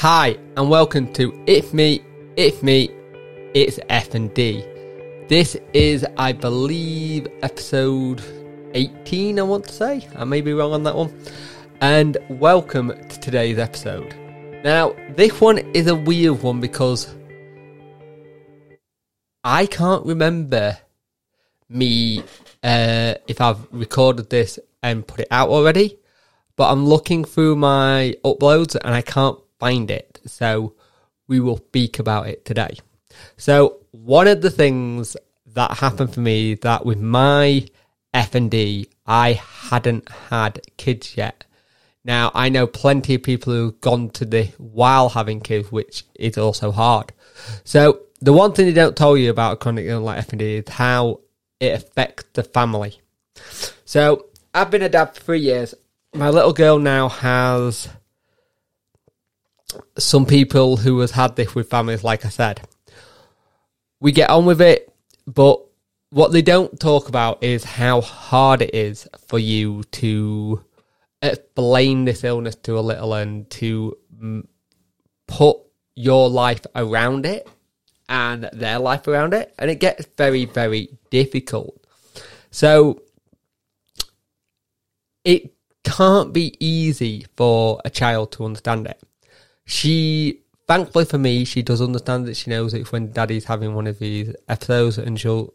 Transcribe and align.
Hi, 0.00 0.38
and 0.56 0.70
welcome 0.70 1.12
to 1.14 1.42
It's 1.48 1.74
Me, 1.74 2.04
It's 2.36 2.62
Me, 2.62 2.88
It's 3.52 3.80
FND. 3.90 5.26
This 5.28 5.56
is, 5.72 6.06
I 6.16 6.30
believe, 6.30 7.26
episode 7.42 8.22
18, 8.74 9.40
I 9.40 9.42
want 9.42 9.64
to 9.64 9.72
say. 9.72 10.08
I 10.14 10.22
may 10.22 10.40
be 10.40 10.52
wrong 10.52 10.72
on 10.72 10.84
that 10.84 10.94
one. 10.94 11.12
And 11.80 12.16
welcome 12.28 12.90
to 12.90 13.18
today's 13.18 13.58
episode. 13.58 14.14
Now, 14.62 14.94
this 15.16 15.40
one 15.40 15.58
is 15.74 15.88
a 15.88 15.96
weird 15.96 16.44
one 16.44 16.60
because 16.60 17.12
I 19.42 19.66
can't 19.66 20.06
remember 20.06 20.78
me 21.68 22.22
uh, 22.62 23.14
if 23.26 23.40
I've 23.40 23.66
recorded 23.72 24.30
this 24.30 24.60
and 24.80 25.04
put 25.04 25.18
it 25.18 25.28
out 25.32 25.48
already, 25.48 25.98
but 26.54 26.70
I'm 26.70 26.86
looking 26.86 27.24
through 27.24 27.56
my 27.56 28.14
uploads 28.24 28.76
and 28.76 28.94
I 28.94 29.02
can't 29.02 29.40
find 29.58 29.90
it. 29.90 30.20
So 30.26 30.74
we 31.26 31.40
will 31.40 31.58
speak 31.58 31.98
about 31.98 32.28
it 32.28 32.44
today. 32.44 32.78
So 33.36 33.78
one 33.90 34.28
of 34.28 34.42
the 34.42 34.50
things 34.50 35.16
that 35.54 35.78
happened 35.78 36.14
for 36.14 36.20
me 36.20 36.54
that 36.54 36.84
with 36.86 37.00
my 37.00 37.66
FND, 38.14 38.88
I 39.06 39.32
hadn't 39.32 40.08
had 40.08 40.60
kids 40.76 41.16
yet. 41.16 41.44
Now 42.04 42.30
I 42.34 42.48
know 42.48 42.66
plenty 42.66 43.14
of 43.14 43.22
people 43.22 43.52
who've 43.52 43.80
gone 43.80 44.10
to 44.10 44.24
the 44.24 44.44
while 44.58 45.08
having 45.08 45.40
kids, 45.40 45.70
which 45.70 46.04
is 46.14 46.38
also 46.38 46.70
hard. 46.70 47.12
So 47.64 48.00
the 48.20 48.32
one 48.32 48.52
thing 48.52 48.66
they 48.66 48.72
don't 48.72 48.96
tell 48.96 49.16
you 49.16 49.30
about 49.30 49.54
a 49.54 49.56
chronic 49.56 49.86
illness 49.86 50.06
like 50.06 50.26
FND 50.26 50.68
is 50.68 50.74
how 50.74 51.20
it 51.60 51.74
affects 51.74 52.24
the 52.32 52.44
family. 52.44 53.00
So 53.84 54.26
I've 54.54 54.70
been 54.70 54.82
a 54.82 54.88
dad 54.88 55.14
for 55.14 55.20
three 55.20 55.40
years. 55.40 55.74
My 56.14 56.30
little 56.30 56.52
girl 56.52 56.78
now 56.78 57.08
has 57.08 57.88
some 59.98 60.26
people 60.26 60.78
who 60.78 61.00
has 61.00 61.10
had 61.10 61.36
this 61.36 61.54
with 61.54 61.68
families, 61.70 62.04
like 62.04 62.24
I 62.24 62.30
said. 62.30 62.60
We 64.00 64.12
get 64.12 64.30
on 64.30 64.46
with 64.46 64.60
it, 64.60 64.92
but 65.26 65.60
what 66.10 66.32
they 66.32 66.42
don't 66.42 66.78
talk 66.80 67.08
about 67.08 67.42
is 67.42 67.64
how 67.64 68.00
hard 68.00 68.62
it 68.62 68.74
is 68.74 69.08
for 69.26 69.38
you 69.38 69.82
to 69.92 70.64
explain 71.20 72.04
this 72.04 72.24
illness 72.24 72.54
to 72.54 72.78
a 72.78 72.80
little 72.80 73.12
and 73.12 73.50
to 73.50 73.96
put 75.26 75.58
your 75.94 76.30
life 76.30 76.64
around 76.74 77.26
it 77.26 77.48
and 78.08 78.48
their 78.52 78.78
life 78.78 79.06
around 79.06 79.34
it, 79.34 79.52
and 79.58 79.70
it 79.70 79.80
gets 79.80 80.06
very, 80.16 80.46
very 80.46 80.88
difficult. 81.10 81.84
So 82.50 83.02
it 85.24 85.52
can't 85.84 86.32
be 86.32 86.56
easy 86.64 87.26
for 87.36 87.82
a 87.84 87.90
child 87.90 88.32
to 88.32 88.46
understand 88.46 88.86
it. 88.86 89.02
She, 89.68 90.40
thankfully 90.66 91.04
for 91.04 91.18
me, 91.18 91.44
she 91.44 91.60
does 91.60 91.82
understand 91.82 92.26
it. 92.26 92.38
She 92.38 92.48
knows 92.48 92.72
it 92.72 92.90
when 92.90 93.12
daddy's 93.12 93.44
having 93.44 93.74
one 93.74 93.86
of 93.86 93.98
these 93.98 94.34
episodes, 94.48 94.96
and 94.96 95.20
she'll. 95.20 95.52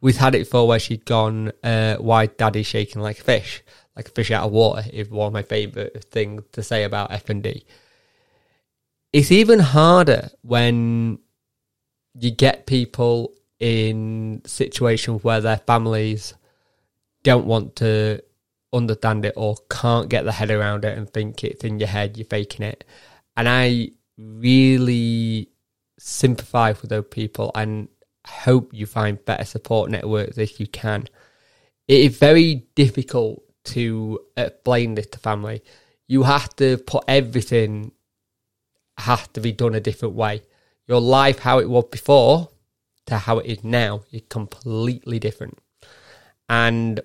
We've 0.00 0.16
had 0.16 0.34
it 0.34 0.38
before 0.38 0.66
where 0.66 0.78
she'd 0.78 1.04
gone, 1.04 1.52
uh, 1.62 1.96
why 1.96 2.24
daddy's 2.24 2.66
shaking 2.66 3.02
like 3.02 3.20
a 3.20 3.22
fish, 3.22 3.62
like 3.94 4.08
a 4.08 4.12
fish 4.12 4.30
out 4.30 4.46
of 4.46 4.52
water, 4.52 4.82
is 4.90 5.10
one 5.10 5.26
of 5.26 5.34
my 5.34 5.42
favourite 5.42 6.02
things 6.06 6.42
to 6.52 6.62
say 6.62 6.84
about 6.84 7.10
FND. 7.10 7.64
It's 9.12 9.30
even 9.30 9.58
harder 9.58 10.30
when 10.40 11.18
you 12.14 12.30
get 12.30 12.66
people 12.66 13.34
in 13.58 14.40
situations 14.46 15.22
where 15.22 15.42
their 15.42 15.58
families 15.58 16.32
don't 17.24 17.44
want 17.44 17.76
to 17.76 18.22
understand 18.72 19.26
it 19.26 19.34
or 19.36 19.56
can't 19.68 20.08
get 20.08 20.22
their 20.22 20.32
head 20.32 20.50
around 20.50 20.86
it 20.86 20.96
and 20.96 21.10
think 21.10 21.44
it's 21.44 21.62
in 21.62 21.78
your 21.78 21.88
head, 21.88 22.16
you're 22.16 22.24
faking 22.24 22.64
it. 22.64 22.84
And 23.40 23.48
I 23.48 23.92
really 24.18 25.48
sympathize 25.98 26.82
with 26.82 26.90
those 26.90 27.06
people 27.10 27.50
and 27.54 27.88
hope 28.26 28.68
you 28.74 28.84
find 28.84 29.24
better 29.24 29.46
support 29.46 29.90
networks 29.90 30.36
if 30.36 30.60
you 30.60 30.66
can. 30.66 31.06
It 31.88 32.00
is 32.00 32.18
very 32.18 32.66
difficult 32.74 33.42
to 33.76 34.20
explain 34.36 34.94
this 34.94 35.06
to 35.06 35.18
family. 35.18 35.62
You 36.06 36.24
have 36.24 36.54
to 36.56 36.76
put 36.76 37.04
everything 37.08 37.92
has 38.98 39.26
to 39.28 39.40
be 39.40 39.52
done 39.52 39.74
a 39.74 39.80
different 39.80 40.16
way. 40.16 40.42
Your 40.86 41.00
life, 41.00 41.38
how 41.38 41.60
it 41.60 41.70
was 41.70 41.86
before, 41.90 42.50
to 43.06 43.16
how 43.16 43.38
it 43.38 43.46
is 43.46 43.64
now, 43.64 44.02
is 44.12 44.20
completely 44.28 45.18
different. 45.18 45.58
And 46.50 47.00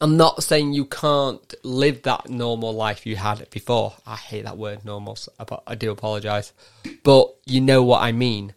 I'm 0.00 0.16
not 0.16 0.42
saying 0.42 0.72
you 0.72 0.86
can't 0.86 1.54
live 1.62 2.02
that 2.02 2.30
normal 2.30 2.72
life 2.72 3.04
you 3.04 3.16
had 3.16 3.48
before. 3.50 3.94
I 4.06 4.16
hate 4.16 4.44
that 4.44 4.56
word 4.56 4.84
normal. 4.84 5.18
I 5.66 5.74
do 5.74 5.90
apologize, 5.90 6.54
but 7.02 7.34
you 7.44 7.60
know 7.60 7.82
what 7.82 8.02
I 8.02 8.12
mean. 8.12 8.54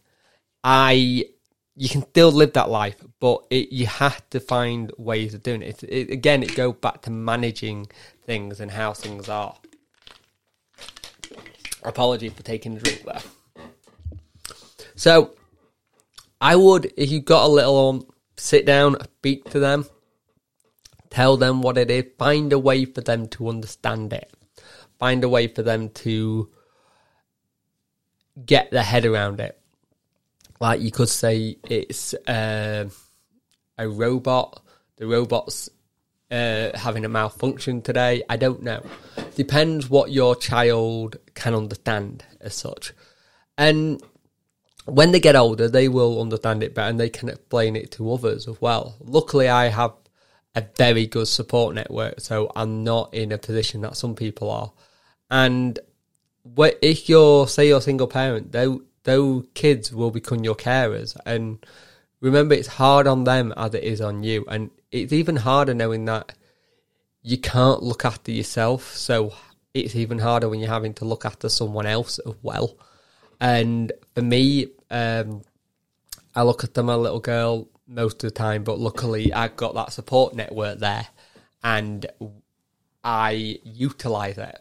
I 0.63 1.25
you 1.75 1.89
can 1.89 2.03
still 2.03 2.31
live 2.31 2.53
that 2.53 2.69
life, 2.69 2.95
but 3.19 3.43
it, 3.49 3.71
you 3.71 3.87
have 3.87 4.29
to 4.29 4.39
find 4.39 4.91
ways 4.97 5.33
of 5.33 5.43
doing 5.43 5.61
it. 5.61 5.83
it. 5.83 6.11
Again, 6.11 6.43
it 6.43 6.55
goes 6.55 6.75
back 6.75 7.01
to 7.01 7.09
managing 7.09 7.87
things 8.25 8.59
and 8.59 8.71
how 8.71 8.93
things 8.93 9.27
are. 9.27 9.55
Apology 11.83 12.29
for 12.29 12.43
taking 12.43 12.75
the 12.75 12.81
drink 12.81 13.03
there. 13.03 13.21
So, 14.95 15.31
I 16.39 16.55
would, 16.55 16.93
if 16.95 17.11
you 17.11 17.21
got 17.21 17.45
a 17.45 17.47
little 17.47 17.89
um, 17.89 18.07
sit 18.37 18.65
down, 18.65 18.95
speak 19.17 19.49
to 19.49 19.59
them, 19.59 19.85
tell 21.13 21.37
them 21.37 21.61
what 21.61 21.77
it 21.77 21.91
is, 21.91 22.05
find 22.17 22.51
a 22.51 22.57
way 22.57 22.85
for 22.85 23.01
them 23.01 23.27
to 23.27 23.47
understand 23.47 24.11
it, 24.13 24.33
find 24.97 25.23
a 25.23 25.29
way 25.29 25.47
for 25.47 25.61
them 25.61 25.89
to 25.89 26.49
get 28.43 28.71
their 28.71 28.83
head 28.83 29.05
around 29.05 29.39
it. 29.39 29.59
Like 30.59 30.81
you 30.81 30.91
could 30.91 31.09
say 31.09 31.57
it's 31.69 32.15
uh, 32.27 32.89
a 33.77 33.87
robot, 33.87 34.63
the 34.97 35.05
robot's 35.05 35.69
uh, 36.31 36.71
having 36.73 37.05
a 37.05 37.09
malfunction 37.09 37.83
today. 37.83 38.23
I 38.27 38.37
don't 38.37 38.63
know. 38.63 38.83
Depends 39.35 39.87
what 39.87 40.11
your 40.11 40.35
child 40.35 41.17
can 41.35 41.53
understand 41.53 42.25
as 42.41 42.55
such. 42.55 42.91
And 43.55 44.01
when 44.85 45.11
they 45.11 45.19
get 45.19 45.35
older, 45.35 45.69
they 45.69 45.89
will 45.89 46.19
understand 46.19 46.63
it 46.63 46.73
better 46.73 46.89
and 46.89 46.99
they 46.99 47.09
can 47.09 47.29
explain 47.29 47.75
it 47.75 47.91
to 47.91 48.11
others 48.11 48.47
as 48.47 48.59
well. 48.59 48.95
Luckily, 48.99 49.47
I 49.47 49.67
have 49.67 49.93
a 50.55 50.63
very 50.77 51.07
good 51.07 51.27
support 51.27 51.75
network, 51.75 52.19
so 52.19 52.51
I'm 52.55 52.83
not 52.83 53.13
in 53.13 53.31
a 53.31 53.37
position 53.37 53.81
that 53.81 53.97
some 53.97 54.15
people 54.15 54.51
are. 54.51 54.71
And 55.31 55.79
if 56.81 57.09
you're, 57.09 57.47
say, 57.47 57.67
you're 57.69 57.79
a 57.79 57.81
single 57.81 58.07
parent, 58.07 58.51
those, 58.51 58.81
those 59.03 59.45
kids 59.53 59.91
will 59.91 60.11
become 60.11 60.43
your 60.43 60.55
carers. 60.55 61.17
And 61.25 61.65
remember, 62.19 62.53
it's 62.53 62.67
hard 62.67 63.07
on 63.07 63.23
them 63.23 63.53
as 63.57 63.73
it 63.73 63.83
is 63.83 64.01
on 64.01 64.23
you. 64.23 64.45
And 64.47 64.69
it's 64.91 65.13
even 65.13 65.37
harder 65.37 65.73
knowing 65.73 66.05
that 66.05 66.33
you 67.23 67.37
can't 67.37 67.81
look 67.81 68.05
after 68.05 68.31
yourself. 68.31 68.95
So 68.95 69.33
it's 69.73 69.95
even 69.95 70.19
harder 70.19 70.49
when 70.49 70.59
you're 70.59 70.69
having 70.69 70.93
to 70.95 71.05
look 71.05 71.25
after 71.25 71.49
someone 71.49 71.87
else 71.87 72.19
as 72.19 72.35
well. 72.43 72.77
And 73.41 73.91
for 74.13 74.21
me, 74.21 74.67
um, 74.91 75.41
I 76.35 76.43
look 76.43 76.63
after 76.63 76.83
my 76.83 76.95
little 76.95 77.19
girl 77.19 77.67
most 77.93 78.23
of 78.23 78.33
the 78.33 78.37
time, 78.37 78.63
but 78.63 78.79
luckily 78.79 79.33
I 79.33 79.47
got 79.49 79.75
that 79.75 79.93
support 79.93 80.35
network 80.35 80.79
there 80.79 81.07
and 81.63 82.05
I 83.03 83.59
utilize 83.63 84.37
it. 84.37 84.59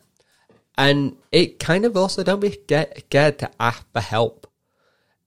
And 0.76 1.16
it 1.30 1.58
kind 1.58 1.84
of 1.84 1.96
also 1.96 2.22
don't 2.22 2.40
be 2.40 2.52
scared 2.52 3.38
to 3.38 3.50
ask 3.60 3.84
for 3.92 4.00
help. 4.00 4.46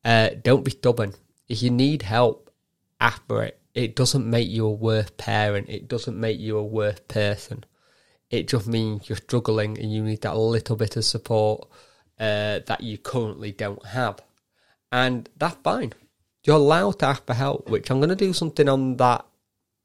Uh, 0.04 0.30
don't 0.44 0.64
be 0.64 0.72
stubborn. 0.72 1.14
If 1.48 1.62
you 1.62 1.70
need 1.70 2.02
help, 2.02 2.52
ask 3.00 3.26
for 3.28 3.44
it. 3.44 3.60
It 3.74 3.96
doesn't 3.96 4.28
make 4.28 4.50
you 4.50 4.66
a 4.66 4.72
worse 4.72 5.12
parent. 5.18 5.70
It 5.70 5.88
doesn't 5.88 6.20
make 6.20 6.40
you 6.40 6.58
a 6.58 6.64
worse 6.64 7.00
person. 7.08 7.66
It 8.30 8.48
just 8.48 8.68
means 8.68 9.08
you're 9.08 9.18
struggling 9.18 9.78
and 9.78 9.94
you 9.94 10.04
need 10.04 10.22
that 10.22 10.36
little 10.36 10.76
bit 10.76 10.98
of 10.98 11.06
support 11.06 11.68
uh, 12.20 12.60
that 12.66 12.82
you 12.82 12.98
currently 12.98 13.52
don't 13.52 13.86
have. 13.86 14.20
And 14.92 15.30
that's 15.38 15.58
fine 15.64 15.94
you're 16.46 16.58
allowed 16.58 17.00
to 17.00 17.08
ask 17.08 17.26
for 17.26 17.34
help, 17.34 17.70
which 17.70 17.90
I'm 17.90 18.00
going 18.00 18.10
to 18.10 18.16
do 18.16 18.32
something 18.32 18.70
on 18.70 18.98
that 18.98 19.26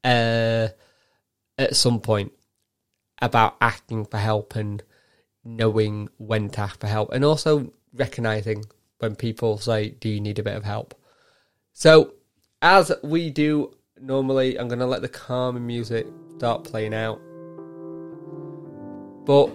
uh, 0.03 0.67
at 1.57 1.75
some 1.75 1.99
point 1.99 2.31
about 3.21 3.55
asking 3.59 4.05
for 4.05 4.17
help 4.17 4.55
and 4.55 4.83
knowing 5.43 6.09
when 6.17 6.49
to 6.51 6.61
ask 6.61 6.79
for 6.79 6.87
help, 6.87 7.11
and 7.11 7.25
also 7.25 7.73
recognizing 7.93 8.63
when 8.99 9.15
people 9.15 9.57
say, 9.57 9.89
"Do 9.89 10.07
you 10.07 10.21
need 10.21 10.37
a 10.37 10.43
bit 10.43 10.55
of 10.55 10.63
help?" 10.63 10.93
So, 11.73 12.13
as 12.61 12.91
we 13.03 13.31
do 13.31 13.73
normally, 13.99 14.59
I'm 14.59 14.67
going 14.67 14.79
to 14.79 14.85
let 14.85 15.01
the 15.01 15.09
calming 15.09 15.65
music 15.65 16.05
start 16.37 16.63
playing 16.63 16.93
out, 16.93 17.19
but 19.25 19.49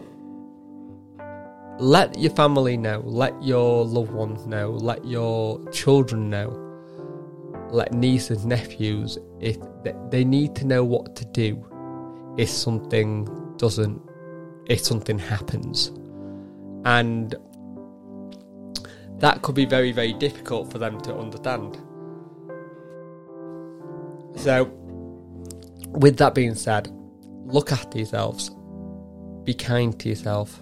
let 1.78 2.18
your 2.18 2.32
family 2.32 2.76
know, 2.76 3.00
let 3.04 3.40
your 3.42 3.84
loved 3.84 4.10
ones 4.10 4.44
know, 4.46 4.70
let 4.70 5.04
your 5.04 5.64
children 5.70 6.30
know 6.30 6.65
let 7.70 7.92
nieces, 7.92 8.44
nephews, 8.44 9.18
if 9.40 9.56
they 10.10 10.24
need 10.24 10.54
to 10.56 10.66
know 10.66 10.84
what 10.84 11.16
to 11.16 11.24
do 11.26 11.64
if 12.38 12.50
something 12.50 13.54
doesn't, 13.56 14.00
if 14.66 14.80
something 14.80 15.18
happens. 15.18 15.88
And 16.84 17.34
that 19.18 19.42
could 19.42 19.54
be 19.54 19.64
very, 19.64 19.92
very 19.92 20.12
difficult 20.12 20.70
for 20.70 20.78
them 20.78 21.00
to 21.02 21.16
understand. 21.16 21.78
So, 24.36 24.64
with 25.92 26.18
that 26.18 26.34
being 26.34 26.54
said, 26.54 26.88
look 27.46 27.72
after 27.72 27.98
yourselves, 27.98 28.50
be 29.44 29.54
kind 29.54 29.98
to 30.00 30.08
yourself, 30.08 30.60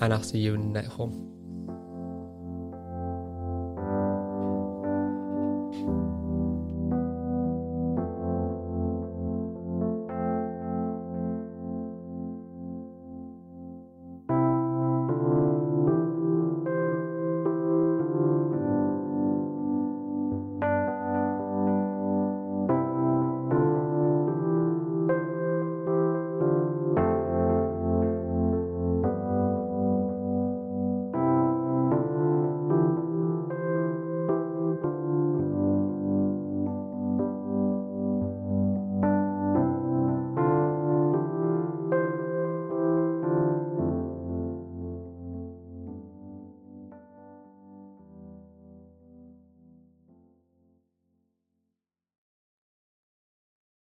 and 0.00 0.12
I'll 0.12 0.22
see 0.22 0.38
you 0.38 0.54
in 0.54 0.72
the 0.72 0.82
next 0.82 0.96
one. 0.96 1.35